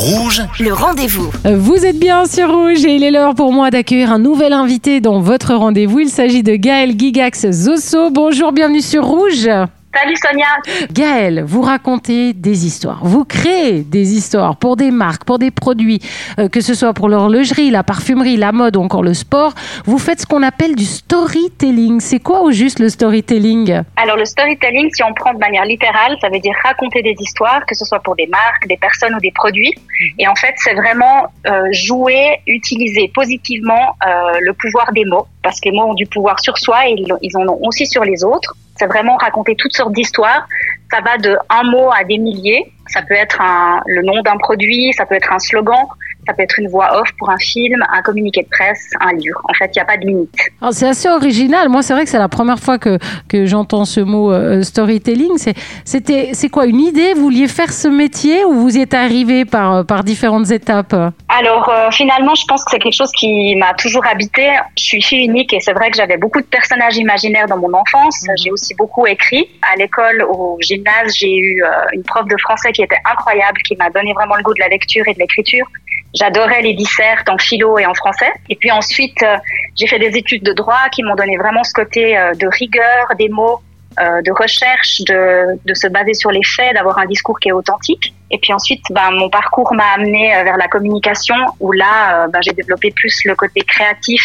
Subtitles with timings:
[0.00, 1.30] Rouge, Le rendez-vous.
[1.44, 5.02] Vous êtes bien sur Rouge et il est l'heure pour moi d'accueillir un nouvel invité
[5.02, 5.98] dans votre rendez-vous.
[6.00, 8.08] Il s'agit de Gaël Gigax Zosso.
[8.08, 9.46] Bonjour, bienvenue sur Rouge.
[9.92, 10.46] Salut Sonia
[10.92, 15.98] Gaël, vous racontez des histoires, vous créez des histoires pour des marques, pour des produits,
[16.38, 19.52] euh, que ce soit pour l'horlogerie, la parfumerie, la mode ou encore le sport.
[19.86, 21.98] Vous faites ce qu'on appelle du storytelling.
[21.98, 23.82] C'est quoi au juste le storytelling?
[23.96, 27.66] Alors le storytelling, si on prend de manière littérale, ça veut dire raconter des histoires,
[27.66, 29.74] que ce soit pour des marques, des personnes ou des produits.
[30.20, 35.60] Et en fait, c'est vraiment euh, jouer, utiliser positivement euh, le pouvoir des mots, parce
[35.60, 38.22] que les mots ont du pouvoir sur soi et ils en ont aussi sur les
[38.22, 38.54] autres.
[38.80, 40.48] C'est vraiment raconter toutes sortes d'histoires.
[40.90, 42.72] Ça va de un mot à des milliers.
[42.86, 43.38] Ça peut être
[43.84, 45.84] le nom d'un produit, ça peut être un slogan,
[46.26, 49.40] ça peut être une voix off pour un film, un communiqué de presse, un livre.
[49.48, 50.34] En fait, il n'y a pas de limite.
[50.60, 51.68] Alors, C'est assez original.
[51.68, 52.98] Moi, c'est vrai que c'est la première fois que,
[53.28, 55.36] que j'entends ce mot euh, storytelling.
[55.38, 57.14] C'est- C'était, c'est quoi une idée?
[57.14, 60.94] Vous vouliez faire ce métier ou vous y êtes arrivé par, euh, par différentes étapes?
[61.28, 64.48] Alors euh, finalement, je pense que c'est quelque chose qui m'a toujours habité.
[64.76, 67.72] Je suis fille unique et c'est vrai que j'avais beaucoup de personnages imaginaires dans mon
[67.72, 68.24] enfance.
[68.36, 69.48] J'ai aussi beaucoup écrit.
[69.72, 73.76] À l'école, au gymnase, j'ai eu euh, une prof de français qui était incroyable, qui
[73.76, 75.66] m'a donné vraiment le goût de la lecture et de l'écriture.
[76.14, 78.32] J'adorais les dissertes en philo et en français.
[78.48, 79.36] Et puis ensuite, euh,
[79.76, 83.12] j'ai fait des études de droit qui m'ont donné vraiment ce côté euh, de rigueur
[83.16, 83.60] des mots,
[84.00, 87.52] euh, de recherche, de, de se baser sur les faits, d'avoir un discours qui est
[87.52, 88.12] authentique.
[88.30, 92.40] Et puis ensuite, ben, mon parcours m'a amené euh, vers la communication, où là, ben,
[92.42, 94.22] j'ai développé plus le côté créatif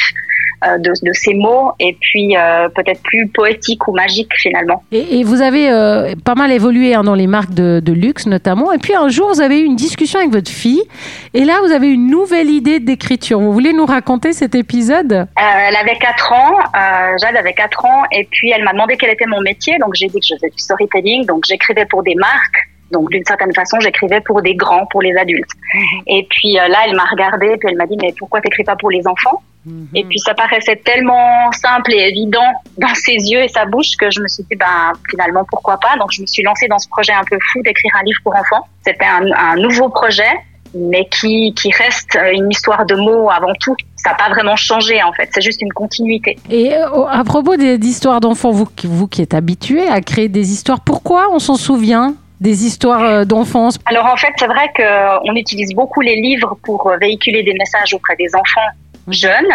[0.66, 4.82] euh, de, de ces mots, et puis euh, peut-être plus poétique ou magique finalement.
[4.92, 8.26] et, et vous avez euh, pas mal évolué hein, dans les marques de, de luxe
[8.26, 8.72] notamment.
[8.72, 10.82] Et puis un jour, vous avez eu une discussion avec votre fille.
[11.34, 13.40] Et là, vous avez une nouvelle idée d'écriture.
[13.42, 15.12] Vous voulez nous raconter cet épisode?
[15.12, 15.26] Euh,
[15.68, 16.54] elle avait 4 ans,
[17.22, 20.08] Jade avait 4 ans, et puis elle m'a demandé quel était mon métier, donc j'ai
[20.08, 23.80] dit que je faisais du storytelling, donc j'écrivais pour des marques, donc d'une certaine façon
[23.80, 25.50] j'écrivais pour des grands, pour les adultes.
[26.08, 28.76] Et puis euh, là elle m'a regardé, puis elle m'a dit mais pourquoi t'écris pas
[28.76, 29.42] pour les enfants?
[29.96, 32.46] Et puis ça paraissait tellement simple et évident
[32.78, 35.98] dans ses yeux et sa bouche que je me suis dit ben finalement pourquoi pas,
[35.98, 38.36] donc je me suis lancée dans ce projet un peu fou d'écrire un livre pour
[38.36, 38.68] enfants.
[38.86, 40.30] C'était un, un nouveau projet
[40.78, 43.76] mais qui, qui reste une histoire de mots avant tout.
[43.96, 46.38] Ça n'a pas vraiment changé en fait, c'est juste une continuité.
[46.50, 50.52] Et euh, à propos des- d'histoires d'enfants, vous, vous qui êtes habitué à créer des
[50.52, 52.14] histoires, pourquoi on s'en souvient?
[52.46, 56.80] Des histoires euh, d'enfance Alors en fait, c'est vrai qu'on utilise beaucoup les livres pour
[56.88, 58.70] euh, véhiculer des messages auprès des enfants
[59.08, 59.54] jeunes.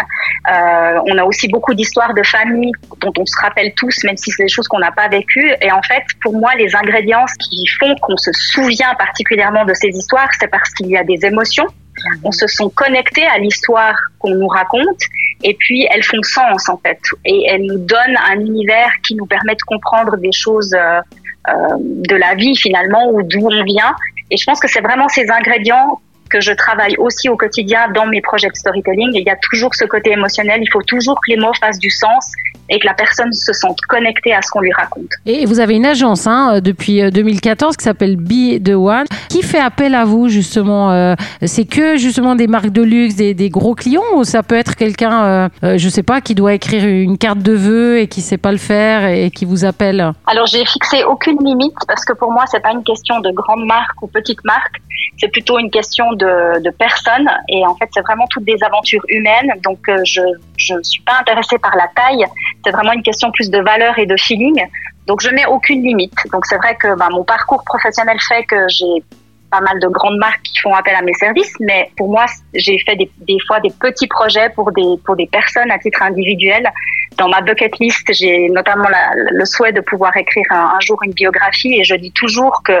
[0.49, 4.31] Euh, on a aussi beaucoup d'histoires de famille dont on se rappelle tous, même si
[4.31, 5.51] c'est des choses qu'on n'a pas vécues.
[5.61, 9.89] Et en fait, pour moi, les ingrédients qui font qu'on se souvient particulièrement de ces
[9.89, 11.67] histoires, c'est parce qu'il y a des émotions.
[12.23, 15.01] On se sent connectés à l'histoire qu'on nous raconte
[15.43, 19.25] et puis elles font sens en fait et elles nous donnent un univers qui nous
[19.25, 21.01] permet de comprendre des choses euh, euh,
[21.47, 23.95] de la vie finalement ou d'où on vient.
[24.29, 25.99] Et je pense que c'est vraiment ces ingrédients
[26.31, 29.09] que je travaille aussi au quotidien dans mes projets de storytelling.
[29.13, 30.59] Il y a toujours ce côté émotionnel.
[30.61, 32.31] Il faut toujours que les mots fassent du sens
[32.69, 35.11] et que la personne se sente connectée à ce qu'on lui raconte.
[35.25, 39.05] Et vous avez une agence hein, depuis euh, 2014 qui s'appelle Be The One.
[39.29, 41.15] Qui fait appel à vous justement euh,
[41.45, 44.75] C'est que justement des marques de luxe, des, des gros clients ou ça peut être
[44.75, 48.21] quelqu'un, euh, euh, je sais pas, qui doit écrire une carte de vœux et qui
[48.21, 50.13] sait pas le faire et qui vous appelle?
[50.27, 53.65] Alors j'ai fixé aucune limite parce que pour moi c'est pas une question de grande
[53.65, 54.81] marque ou petite marque,
[55.19, 57.29] c'est plutôt une question de, personnes.
[57.49, 59.51] Et en fait c'est vraiment toutes des aventures humaines.
[59.63, 60.21] Donc euh, je
[60.57, 62.25] je suis pas intéressée par la taille,
[62.63, 64.63] c'est vraiment une question plus de valeur et de feeling.
[65.07, 66.17] Donc je mets aucune limite.
[66.31, 69.03] Donc c'est vrai que bah, mon parcours professionnel fait que j'ai
[69.51, 72.79] pas mal de grandes marques qui font appel à mes services, mais pour moi, j'ai
[72.79, 76.71] fait des, fois des petits projets pour des pour des personnes à titre individuel.
[77.17, 81.75] Dans ma bucket list, j'ai notamment le souhait de pouvoir écrire un jour une biographie,
[81.79, 82.79] et je dis toujours que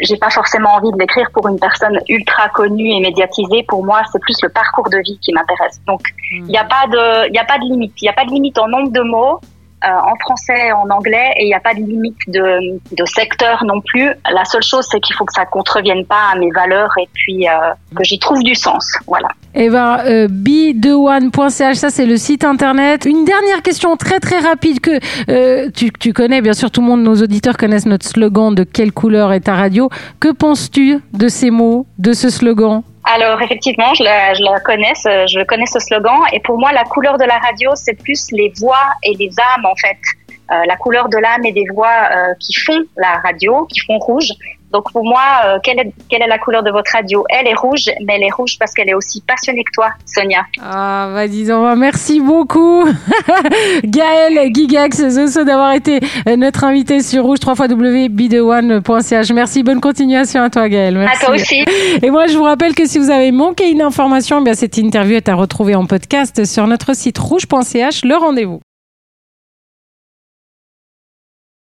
[0.00, 3.64] j'ai pas forcément envie de l'écrire pour une personne ultra connue et médiatisée.
[3.68, 5.80] Pour moi, c'est plus le parcours de vie qui m'intéresse.
[5.86, 6.00] Donc,
[6.32, 7.92] il n'y a pas de, il y a pas de limite.
[8.00, 9.40] Il n'y a pas de limite en nombre de mots.
[9.84, 13.64] euh, en français en anglais et il n'y a pas de limite de, de secteur
[13.64, 14.12] non plus.
[14.30, 17.48] La seule chose, c'est qu'il faut que ça contrevienne pas à mes valeurs et puis
[17.48, 17.52] euh,
[17.96, 18.86] que j'y trouve du sens.
[19.06, 19.30] Voilà.
[19.54, 23.04] Eh ben, euh, be1.ch, ça c'est le site internet.
[23.04, 24.98] Une dernière question très très rapide que
[25.30, 28.64] euh, tu, tu connais, bien sûr, tout le monde, nos auditeurs connaissent notre slogan de
[28.64, 29.90] quelle couleur est ta radio.
[30.20, 32.82] Que penses-tu de ces mots, de ce slogan?
[33.04, 36.84] Alors effectivement, je la, je la connais, je connais ce slogan et pour moi, la
[36.84, 39.98] couleur de la radio, c'est plus les voix et les âmes en fait
[40.50, 42.08] la couleur de l'âme et des voix
[42.38, 44.28] qui font la radio, qui font rouge.
[44.72, 47.24] Donc pour moi, euh, quelle, est, quelle est la couleur de votre radio?
[47.28, 50.46] Elle est rouge, mais elle est rouge parce qu'elle est aussi passionnée que toi, Sonia.
[50.60, 52.84] Ah, bah disons, merci beaucoup,
[53.84, 55.02] Gaëlle Gigax,
[55.44, 59.30] d'avoir été euh, notre invité sur rouge 3 www.bideone.ch.
[59.32, 60.96] Merci, bonne continuation à toi, Gaëlle.
[60.96, 61.22] Merci.
[61.22, 61.64] À toi aussi.
[62.02, 64.78] Et moi, je vous rappelle que si vous avez manqué une information, eh bien cette
[64.78, 68.04] interview est à retrouver en podcast sur notre site rouge.ch.
[68.04, 68.60] Le rendez-vous.